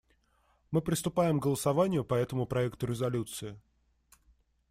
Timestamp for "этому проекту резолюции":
2.15-3.59